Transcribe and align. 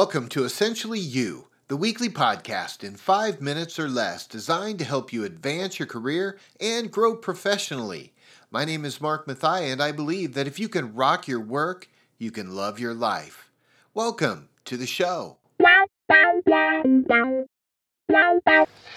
Welcome 0.00 0.30
to 0.30 0.44
Essentially 0.44 0.98
You, 0.98 1.48
the 1.68 1.76
weekly 1.76 2.08
podcast 2.08 2.82
in 2.82 2.96
five 2.96 3.42
minutes 3.42 3.78
or 3.78 3.86
less 3.86 4.26
designed 4.26 4.78
to 4.78 4.84
help 4.86 5.12
you 5.12 5.24
advance 5.24 5.78
your 5.78 5.86
career 5.86 6.38
and 6.58 6.90
grow 6.90 7.14
professionally. 7.14 8.14
My 8.50 8.64
name 8.64 8.86
is 8.86 8.98
Mark 8.98 9.26
Mathai, 9.26 9.70
and 9.70 9.82
I 9.82 9.92
believe 9.92 10.32
that 10.32 10.46
if 10.46 10.58
you 10.58 10.70
can 10.70 10.94
rock 10.94 11.28
your 11.28 11.38
work, 11.38 11.90
you 12.16 12.30
can 12.30 12.56
love 12.56 12.80
your 12.80 12.94
life. 12.94 13.50
Welcome 13.92 14.48
to 14.64 14.78
the 14.78 14.86
show. 14.86 15.36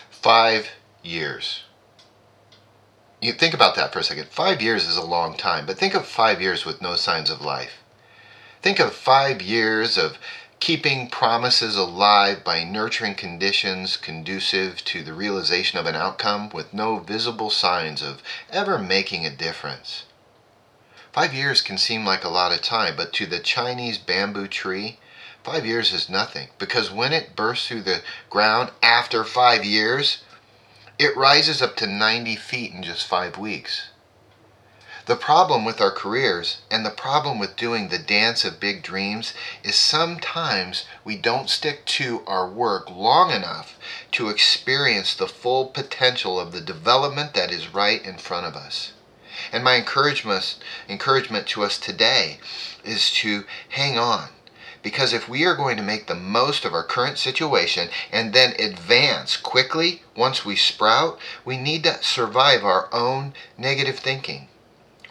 Five 0.09 0.69
years. 1.03 1.63
You 3.21 3.33
think 3.33 3.53
about 3.53 3.75
that 3.75 3.91
for 3.91 3.99
a 3.99 4.03
second. 4.03 4.29
Five 4.29 4.61
years 4.61 4.87
is 4.87 4.95
a 4.95 5.05
long 5.05 5.35
time, 5.35 5.65
but 5.65 5.77
think 5.77 5.95
of 5.95 6.05
five 6.05 6.41
years 6.41 6.63
with 6.63 6.81
no 6.81 6.95
signs 6.95 7.29
of 7.29 7.41
life. 7.41 7.73
Think 8.61 8.79
of 8.79 8.93
five 8.93 9.41
years 9.41 9.97
of 9.97 10.17
keeping 10.63 11.09
promises 11.09 11.75
alive 11.75 12.41
by 12.41 12.63
nurturing 12.63 13.13
conditions 13.13 13.97
conducive 13.97 14.81
to 14.85 15.03
the 15.03 15.11
realization 15.11 15.77
of 15.77 15.85
an 15.85 15.93
outcome 15.93 16.49
with 16.51 16.73
no 16.73 16.99
visible 16.99 17.49
signs 17.49 18.01
of 18.01 18.23
ever 18.49 18.77
making 18.77 19.25
a 19.25 19.29
difference. 19.29 20.05
Five 21.11 21.33
years 21.33 21.61
can 21.61 21.77
seem 21.77 22.05
like 22.05 22.23
a 22.23 22.29
lot 22.29 22.53
of 22.53 22.61
time, 22.61 22.95
but 22.95 23.11
to 23.11 23.25
the 23.25 23.41
Chinese 23.41 23.97
bamboo 23.97 24.47
tree, 24.47 24.99
five 25.43 25.65
years 25.65 25.91
is 25.91 26.07
nothing 26.07 26.47
because 26.57 26.89
when 26.89 27.11
it 27.11 27.35
bursts 27.35 27.67
through 27.67 27.81
the 27.81 28.01
ground 28.29 28.71
after 28.81 29.25
five 29.25 29.65
years, 29.65 30.23
it 30.97 31.17
rises 31.17 31.61
up 31.61 31.75
to 31.75 31.87
90 31.87 32.37
feet 32.37 32.71
in 32.71 32.83
just 32.83 33.05
five 33.05 33.37
weeks. 33.37 33.89
The 35.05 35.17
problem 35.17 35.65
with 35.65 35.81
our 35.81 35.91
careers 35.91 36.59
and 36.71 36.85
the 36.85 36.89
problem 36.89 37.37
with 37.37 37.57
doing 37.57 37.89
the 37.89 37.97
dance 37.97 38.45
of 38.45 38.61
big 38.61 38.81
dreams 38.81 39.33
is 39.61 39.75
sometimes 39.75 40.85
we 41.03 41.17
don't 41.17 41.49
stick 41.49 41.83
to 41.99 42.23
our 42.25 42.47
work 42.47 42.89
long 42.89 43.29
enough 43.29 43.77
to 44.13 44.29
experience 44.29 45.13
the 45.13 45.27
full 45.27 45.65
potential 45.65 46.39
of 46.39 46.53
the 46.53 46.61
development 46.61 47.33
that 47.33 47.51
is 47.51 47.73
right 47.73 48.01
in 48.01 48.17
front 48.17 48.45
of 48.45 48.55
us. 48.55 48.93
And 49.51 49.61
my 49.61 49.75
encouragement, 49.75 50.55
encouragement 50.87 51.47
to 51.47 51.65
us 51.65 51.77
today 51.77 52.39
is 52.85 53.11
to 53.15 53.43
hang 53.69 53.97
on. 53.99 54.29
Because 54.81 55.11
if 55.11 55.27
we 55.27 55.43
are 55.43 55.55
going 55.55 55.75
to 55.75 55.83
make 55.83 56.07
the 56.07 56.15
most 56.15 56.63
of 56.63 56.73
our 56.73 56.83
current 56.83 57.17
situation 57.17 57.89
and 58.09 58.31
then 58.31 58.53
advance 58.57 59.35
quickly 59.35 60.03
once 60.15 60.45
we 60.45 60.55
sprout, 60.55 61.19
we 61.43 61.57
need 61.57 61.83
to 61.83 62.01
survive 62.01 62.63
our 62.63 62.87
own 62.93 63.33
negative 63.57 63.99
thinking 63.99 64.47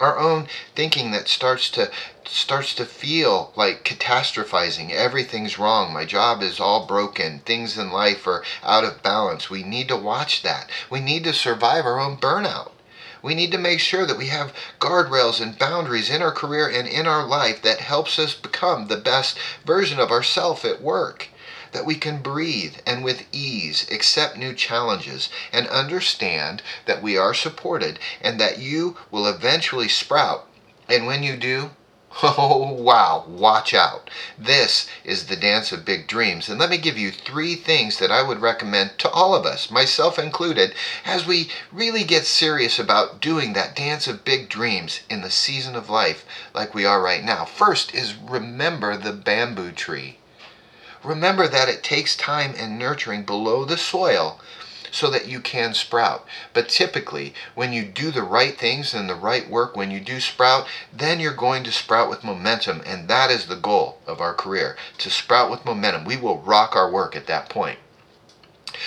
our 0.02 0.18
own 0.18 0.48
thinking 0.74 1.12
that 1.12 1.28
starts 1.28 1.70
to 1.70 1.88
starts 2.24 2.74
to 2.74 2.84
feel 2.84 3.52
like 3.54 3.84
catastrophizing. 3.84 4.90
Everything's 4.90 5.58
wrong. 5.58 5.92
My 5.92 6.04
job 6.04 6.42
is 6.42 6.58
all 6.58 6.86
broken. 6.86 7.38
Things 7.40 7.78
in 7.78 7.92
life 7.92 8.26
are 8.26 8.44
out 8.62 8.84
of 8.84 9.02
balance. 9.02 9.48
We 9.48 9.62
need 9.62 9.88
to 9.88 9.96
watch 9.96 10.42
that. 10.42 10.68
We 10.90 11.00
need 11.00 11.24
to 11.24 11.32
survive 11.32 11.86
our 11.86 12.00
own 12.00 12.16
burnout. 12.16 12.72
We 13.22 13.36
need 13.36 13.52
to 13.52 13.58
make 13.58 13.78
sure 13.78 14.04
that 14.04 14.18
we 14.18 14.26
have 14.26 14.52
guardrails 14.80 15.40
and 15.40 15.56
boundaries 15.56 16.10
in 16.10 16.20
our 16.20 16.32
career 16.32 16.68
and 16.68 16.88
in 16.88 17.06
our 17.06 17.24
life 17.24 17.62
that 17.62 17.78
helps 17.78 18.18
us 18.18 18.34
become 18.34 18.88
the 18.88 18.96
best 18.96 19.38
version 19.64 20.00
of 20.00 20.10
ourselves 20.10 20.64
at 20.64 20.82
work 20.82 21.28
that 21.72 21.84
we 21.84 21.94
can 21.94 22.22
breathe 22.22 22.76
and 22.86 23.02
with 23.02 23.26
ease 23.32 23.86
accept 23.90 24.36
new 24.36 24.54
challenges 24.54 25.28
and 25.52 25.66
understand 25.68 26.62
that 26.86 27.02
we 27.02 27.16
are 27.16 27.34
supported 27.34 27.98
and 28.20 28.38
that 28.40 28.58
you 28.58 28.96
will 29.10 29.26
eventually 29.26 29.88
sprout. 29.88 30.46
And 30.88 31.06
when 31.06 31.22
you 31.22 31.36
do, 31.36 31.70
Oh, 32.22 32.70
wow, 32.70 33.24
watch 33.26 33.72
out. 33.72 34.10
This 34.38 34.86
is 35.02 35.26
the 35.26 35.36
dance 35.36 35.72
of 35.72 35.86
big 35.86 36.06
dreams. 36.06 36.46
And 36.50 36.60
let 36.60 36.68
me 36.68 36.76
give 36.76 36.98
you 36.98 37.10
three 37.10 37.54
things 37.54 37.98
that 37.98 38.12
I 38.12 38.22
would 38.22 38.42
recommend 38.42 38.98
to 38.98 39.08
all 39.08 39.34
of 39.34 39.46
us, 39.46 39.70
myself 39.70 40.18
included, 40.18 40.74
as 41.06 41.26
we 41.26 41.48
really 41.72 42.04
get 42.04 42.26
serious 42.26 42.78
about 42.78 43.22
doing 43.22 43.54
that 43.54 43.74
dance 43.74 44.06
of 44.06 44.26
big 44.26 44.50
dreams 44.50 45.00
in 45.08 45.22
the 45.22 45.30
season 45.30 45.74
of 45.74 45.88
life 45.88 46.26
like 46.52 46.74
we 46.74 46.84
are 46.84 47.00
right 47.00 47.24
now. 47.24 47.46
First 47.46 47.94
is 47.94 48.14
remember 48.14 48.98
the 48.98 49.12
bamboo 49.12 49.72
tree. 49.72 50.18
Remember 51.04 51.48
that 51.48 51.68
it 51.68 51.82
takes 51.82 52.16
time 52.16 52.54
and 52.56 52.78
nurturing 52.78 53.24
below 53.24 53.64
the 53.64 53.76
soil 53.76 54.40
so 54.92 55.10
that 55.10 55.26
you 55.26 55.40
can 55.40 55.74
sprout. 55.74 56.26
But 56.52 56.68
typically, 56.68 57.34
when 57.54 57.72
you 57.72 57.84
do 57.84 58.10
the 58.10 58.22
right 58.22 58.56
things 58.56 58.94
and 58.94 59.08
the 59.08 59.14
right 59.14 59.48
work, 59.48 59.74
when 59.74 59.90
you 59.90 60.00
do 60.00 60.20
sprout, 60.20 60.66
then 60.92 61.18
you're 61.18 61.34
going 61.34 61.64
to 61.64 61.72
sprout 61.72 62.10
with 62.10 62.22
momentum. 62.22 62.82
And 62.86 63.08
that 63.08 63.30
is 63.30 63.46
the 63.46 63.56
goal 63.56 63.98
of 64.06 64.20
our 64.20 64.34
career 64.34 64.76
to 64.98 65.10
sprout 65.10 65.50
with 65.50 65.64
momentum. 65.64 66.04
We 66.04 66.18
will 66.18 66.38
rock 66.38 66.76
our 66.76 66.90
work 66.90 67.16
at 67.16 67.26
that 67.26 67.48
point. 67.48 67.78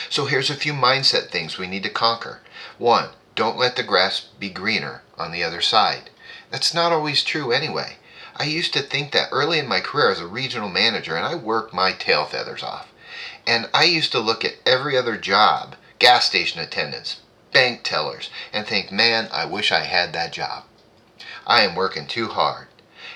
So 0.09 0.25
here's 0.25 0.49
a 0.49 0.55
few 0.55 0.73
mindset 0.73 1.29
things 1.29 1.57
we 1.57 1.67
need 1.67 1.83
to 1.83 1.89
conquer. 1.89 2.41
One, 2.77 3.09
don't 3.35 3.57
let 3.57 3.75
the 3.75 3.83
grass 3.83 4.21
be 4.39 4.49
greener 4.49 5.01
on 5.17 5.31
the 5.31 5.43
other 5.43 5.61
side. 5.61 6.09
That's 6.51 6.73
not 6.73 6.91
always 6.91 7.23
true 7.23 7.51
anyway. 7.51 7.97
I 8.37 8.43
used 8.43 8.73
to 8.73 8.81
think 8.81 9.11
that 9.11 9.29
early 9.31 9.59
in 9.59 9.67
my 9.67 9.79
career 9.79 10.11
as 10.11 10.19
a 10.19 10.27
regional 10.27 10.67
manager, 10.67 11.15
and 11.15 11.25
I 11.25 11.35
worked 11.35 11.73
my 11.73 11.93
tail 11.93 12.25
feathers 12.25 12.63
off. 12.63 12.87
And 13.47 13.69
I 13.73 13.85
used 13.85 14.11
to 14.11 14.19
look 14.19 14.43
at 14.43 14.55
every 14.65 14.97
other 14.97 15.15
job, 15.15 15.75
gas 15.99 16.25
station 16.25 16.59
attendants, 16.59 17.17
bank 17.53 17.83
tellers, 17.83 18.29
and 18.51 18.67
think, 18.67 18.91
man, 18.91 19.29
I 19.31 19.45
wish 19.45 19.71
I 19.71 19.81
had 19.81 20.11
that 20.13 20.33
job. 20.33 20.63
I 21.47 21.61
am 21.61 21.75
working 21.75 22.07
too 22.07 22.27
hard. 22.27 22.67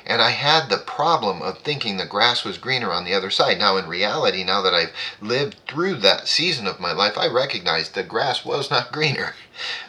And 0.06 0.22
I 0.22 0.30
had 0.30 0.70
the 0.70 0.78
problem 0.78 1.42
of 1.42 1.60
thinking 1.60 1.98
the 1.98 2.06
grass 2.06 2.46
was 2.46 2.58
greener 2.58 2.92
on 2.92 3.04
the 3.04 3.14
other 3.14 3.30
side. 3.30 3.60
Now, 3.60 3.76
in 3.76 3.88
reality, 3.88 4.46
now 4.46 4.62
that 4.62 4.74
I've 4.74 4.94
lived 5.20 5.58
through 5.68 5.96
that 5.96 6.30
season 6.30 6.66
of 6.66 6.80
my 6.80 6.94
life, 6.94 7.18
I 7.18 7.28
recognize 7.28 7.90
the 7.90 8.04
grass 8.04 8.46
was 8.46 8.72
not 8.72 8.92
greener. 8.94 9.36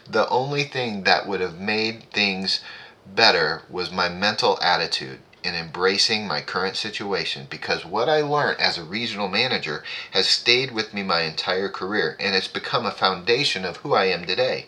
The 0.08 0.28
only 0.28 0.64
thing 0.64 1.04
that 1.04 1.28
would 1.28 1.40
have 1.40 1.58
made 1.58 2.10
things 2.10 2.60
better 3.06 3.62
was 3.70 3.90
my 3.90 4.10
mental 4.10 4.58
attitude 4.60 5.20
in 5.42 5.54
embracing 5.54 6.26
my 6.26 6.42
current 6.42 6.76
situation 6.76 7.46
because 7.48 7.82
what 7.82 8.10
I 8.10 8.20
learned 8.20 8.60
as 8.60 8.76
a 8.76 8.84
regional 8.84 9.28
manager 9.28 9.82
has 10.10 10.28
stayed 10.28 10.70
with 10.70 10.92
me 10.92 11.02
my 11.02 11.22
entire 11.22 11.70
career 11.70 12.14
and 12.20 12.34
it's 12.34 12.46
become 12.48 12.84
a 12.84 12.90
foundation 12.90 13.64
of 13.64 13.78
who 13.78 13.94
I 13.94 14.04
am 14.04 14.26
today. 14.26 14.66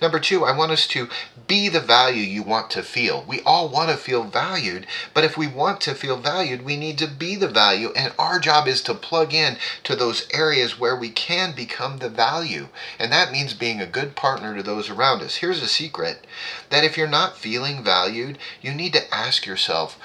Number 0.00 0.20
two, 0.20 0.44
I 0.44 0.56
want 0.56 0.72
us 0.72 0.86
to 0.88 1.08
be 1.46 1.68
the 1.68 1.80
value 1.80 2.22
you 2.22 2.42
want 2.42 2.70
to 2.70 2.82
feel. 2.82 3.24
We 3.26 3.40
all 3.42 3.68
want 3.68 3.90
to 3.90 3.96
feel 3.96 4.24
valued, 4.24 4.86
but 5.14 5.24
if 5.24 5.36
we 5.36 5.46
want 5.46 5.80
to 5.82 5.94
feel 5.94 6.16
valued, 6.16 6.64
we 6.64 6.76
need 6.76 6.98
to 6.98 7.06
be 7.06 7.36
the 7.36 7.48
value, 7.48 7.92
and 7.96 8.12
our 8.18 8.38
job 8.38 8.68
is 8.68 8.82
to 8.82 8.94
plug 8.94 9.32
in 9.32 9.56
to 9.84 9.96
those 9.96 10.26
areas 10.32 10.78
where 10.78 10.96
we 10.96 11.10
can 11.10 11.54
become 11.54 11.98
the 11.98 12.08
value. 12.08 12.68
And 12.98 13.12
that 13.12 13.32
means 13.32 13.54
being 13.54 13.80
a 13.80 13.86
good 13.86 14.16
partner 14.16 14.56
to 14.56 14.62
those 14.62 14.90
around 14.90 15.22
us. 15.22 15.36
Here's 15.36 15.62
a 15.62 15.68
secret 15.68 16.26
that 16.70 16.84
if 16.84 16.96
you're 16.96 17.06
not 17.06 17.38
feeling 17.38 17.82
valued, 17.82 18.38
you 18.60 18.74
need 18.74 18.92
to 18.94 19.14
ask 19.14 19.46
yourself, 19.46 19.98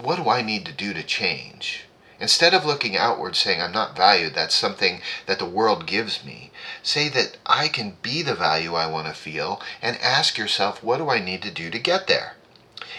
what 0.00 0.16
do 0.16 0.28
I 0.28 0.42
need 0.42 0.66
to 0.66 0.72
do 0.72 0.92
to 0.92 1.02
change? 1.02 1.84
Instead 2.22 2.54
of 2.54 2.64
looking 2.64 2.96
outward 2.96 3.34
saying, 3.34 3.60
I'm 3.60 3.72
not 3.72 3.96
valued, 3.96 4.32
that's 4.32 4.54
something 4.54 5.02
that 5.26 5.40
the 5.40 5.44
world 5.44 5.86
gives 5.86 6.22
me, 6.22 6.52
say 6.80 7.08
that 7.08 7.36
I 7.44 7.66
can 7.66 7.96
be 8.00 8.22
the 8.22 8.36
value 8.36 8.76
I 8.76 8.86
want 8.86 9.08
to 9.08 9.12
feel 9.12 9.60
and 9.82 9.96
ask 10.00 10.38
yourself, 10.38 10.84
what 10.84 10.98
do 10.98 11.10
I 11.10 11.18
need 11.18 11.42
to 11.42 11.50
do 11.50 11.68
to 11.68 11.80
get 11.80 12.06
there? 12.06 12.36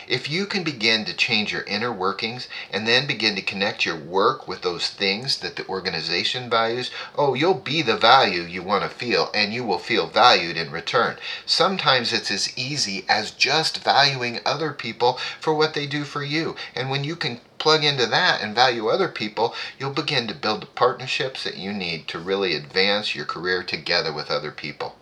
If 0.08 0.30
you 0.30 0.46
can 0.46 0.64
begin 0.64 1.06
to 1.06 1.14
change 1.14 1.52
your 1.52 1.64
inner 1.64 1.92
workings 1.92 2.48
and 2.72 2.88
then 2.88 3.08
begin 3.08 3.36
to 3.36 3.42
connect 3.42 3.86
your 3.86 3.96
work 3.96 4.48
with 4.48 4.62
those 4.62 4.90
things 4.90 5.38
that 5.40 5.56
the 5.56 5.68
organization 5.68 6.50
values, 6.50 6.92
oh, 7.16 7.34
you'll 7.34 7.54
be 7.54 7.82
the 7.82 7.96
value 7.96 8.42
you 8.42 8.62
want 8.64 8.84
to 8.84 8.90
feel 8.90 9.32
and 9.34 9.54
you 9.54 9.64
will 9.64 9.80
feel 9.80 10.08
valued 10.08 10.58
in 10.58 10.72
return. 10.72 11.18
Sometimes 11.46 12.12
it's 12.12 12.32
as 12.32 12.58
easy 12.58 13.06
as 13.08 13.32
just 13.32 13.84
valuing 13.84 14.40
other 14.46 14.74
people 14.74 15.20
for 15.40 15.54
what 15.54 15.74
they 15.74 15.88
do 15.88 16.04
for 16.04 16.24
you. 16.24 16.56
And 16.76 16.90
when 16.90 17.04
you 17.04 17.16
can 17.16 17.40
plug 17.58 17.86
into 17.86 18.06
that 18.06 18.42
and 18.42 18.54
value 18.54 18.90
other 18.90 19.08
people, 19.08 19.56
you'll 19.80 19.92
begin 19.92 20.28
to 20.28 20.36
build 20.36 20.64
the 20.64 20.66
partnerships 20.66 21.46
that 21.46 21.56
you 21.56 21.72
need 21.72 22.10
to 22.10 22.20
really 22.20 22.56
advance 22.56 23.16
your 23.16 23.26
career 23.26 23.64
together 23.64 24.12
with 24.12 24.30
other 24.30 24.52
people. 24.52 24.96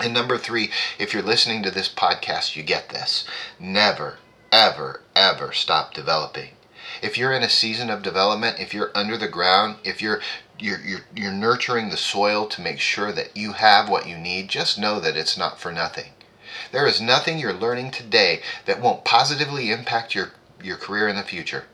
And 0.00 0.14
number 0.14 0.38
three, 0.38 0.70
if 0.98 1.12
you're 1.12 1.22
listening 1.22 1.62
to 1.64 1.70
this 1.70 1.88
podcast, 1.88 2.54
you 2.54 2.62
get 2.62 2.90
this. 2.90 3.24
Never, 3.58 4.18
ever, 4.52 5.02
ever 5.16 5.52
stop 5.52 5.92
developing. 5.92 6.50
If 7.02 7.18
you're 7.18 7.32
in 7.32 7.42
a 7.42 7.48
season 7.48 7.90
of 7.90 8.02
development, 8.02 8.60
if 8.60 8.72
you're 8.72 8.92
under 8.94 9.16
the 9.16 9.28
ground, 9.28 9.76
if 9.84 10.00
you're 10.00 10.20
you're, 10.60 10.80
you're, 10.80 11.00
you're 11.14 11.32
nurturing 11.32 11.90
the 11.90 11.96
soil 11.96 12.46
to 12.46 12.60
make 12.60 12.80
sure 12.80 13.12
that 13.12 13.36
you 13.36 13.52
have 13.52 13.88
what 13.88 14.08
you 14.08 14.16
need, 14.16 14.48
just 14.48 14.78
know 14.78 14.98
that 15.00 15.16
it's 15.16 15.36
not 15.36 15.60
for 15.60 15.72
nothing. 15.72 16.12
There 16.72 16.86
is 16.86 17.00
nothing 17.00 17.38
you're 17.38 17.52
learning 17.52 17.92
today 17.92 18.42
that 18.66 18.80
won't 18.80 19.04
positively 19.04 19.70
impact 19.70 20.14
your, 20.14 20.32
your 20.62 20.76
career 20.76 21.08
in 21.08 21.16
the 21.16 21.22
future. 21.22 21.64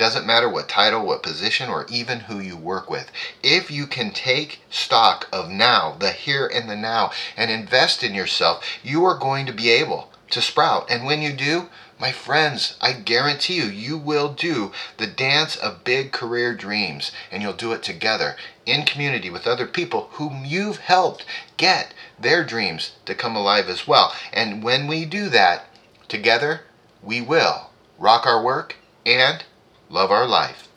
Doesn't 0.00 0.24
matter 0.24 0.48
what 0.48 0.66
title, 0.66 1.04
what 1.04 1.22
position, 1.22 1.68
or 1.68 1.84
even 1.90 2.20
who 2.20 2.40
you 2.40 2.56
work 2.56 2.88
with. 2.88 3.12
If 3.42 3.70
you 3.70 3.86
can 3.86 4.12
take 4.12 4.62
stock 4.70 5.28
of 5.30 5.50
now, 5.50 5.94
the 5.98 6.10
here 6.10 6.46
and 6.46 6.70
the 6.70 6.74
now, 6.74 7.10
and 7.36 7.50
invest 7.50 8.02
in 8.02 8.14
yourself, 8.14 8.64
you 8.82 9.04
are 9.04 9.18
going 9.18 9.44
to 9.44 9.52
be 9.52 9.68
able 9.68 10.10
to 10.30 10.40
sprout. 10.40 10.90
And 10.90 11.04
when 11.04 11.20
you 11.20 11.34
do, 11.34 11.68
My 12.00 12.12
friends, 12.12 12.76
I 12.80 12.94
guarantee 12.94 13.56
you, 13.56 13.64
you 13.64 13.98
will 13.98 14.32
do 14.32 14.72
the 14.96 15.06
dance 15.06 15.54
of 15.54 15.84
big 15.84 16.12
career 16.12 16.54
dreams, 16.54 17.12
and 17.30 17.42
you'll 17.42 17.52
do 17.52 17.72
it 17.72 17.82
together 17.82 18.36
in 18.64 18.86
community 18.86 19.28
with 19.28 19.46
other 19.46 19.66
people 19.66 20.08
whom 20.12 20.46
you've 20.46 20.78
helped 20.78 21.26
get 21.58 21.92
their 22.18 22.42
dreams 22.42 22.92
to 23.04 23.14
come 23.14 23.36
alive 23.36 23.68
as 23.68 23.86
well. 23.86 24.14
And 24.32 24.62
when 24.62 24.86
we 24.86 25.04
do 25.04 25.28
that 25.28 25.66
together, 26.08 26.62
we 27.02 27.20
will 27.20 27.68
rock 27.98 28.24
our 28.24 28.42
work 28.42 28.76
and 29.04 29.44
love 29.90 30.12
our 30.12 30.26
life. 30.26 30.68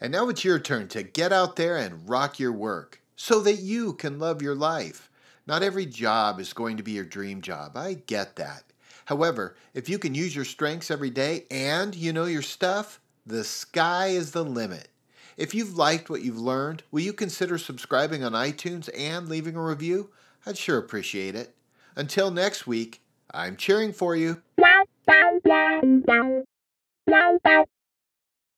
And 0.00 0.12
now 0.12 0.30
it's 0.30 0.44
your 0.44 0.58
turn 0.58 0.88
to 0.88 1.02
get 1.02 1.32
out 1.32 1.56
there 1.56 1.76
and 1.76 2.08
rock 2.08 2.40
your 2.40 2.52
work 2.52 3.02
so 3.16 3.40
that 3.40 3.56
you 3.56 3.92
can 3.92 4.18
love 4.18 4.40
your 4.40 4.54
life. 4.54 5.10
Not 5.46 5.62
every 5.62 5.84
job 5.84 6.40
is 6.40 6.54
going 6.54 6.78
to 6.78 6.82
be 6.82 6.92
your 6.92 7.04
dream 7.04 7.42
job. 7.42 7.76
I 7.76 7.94
get 8.06 8.36
that. 8.36 8.64
However, 9.04 9.56
if 9.74 9.88
you 9.88 9.98
can 9.98 10.14
use 10.14 10.34
your 10.34 10.44
strengths 10.46 10.90
every 10.90 11.10
day 11.10 11.44
and 11.50 11.94
you 11.94 12.12
know 12.12 12.24
your 12.24 12.42
stuff, 12.42 13.00
the 13.26 13.44
sky 13.44 14.08
is 14.08 14.32
the 14.32 14.44
limit. 14.44 14.88
If 15.36 15.54
you've 15.54 15.76
liked 15.76 16.08
what 16.08 16.22
you've 16.22 16.40
learned, 16.40 16.82
will 16.90 17.00
you 17.00 17.12
consider 17.12 17.58
subscribing 17.58 18.24
on 18.24 18.32
iTunes 18.32 18.88
and 18.96 19.28
leaving 19.28 19.54
a 19.54 19.62
review? 19.62 20.10
I'd 20.48 20.56
sure 20.56 20.78
appreciate 20.78 21.34
it. 21.34 21.54
Until 21.94 22.30
next 22.30 22.66
week, 22.66 23.02
I'm 23.30 23.54
cheering 23.54 23.92
for 23.92 24.16
you. 24.16 24.40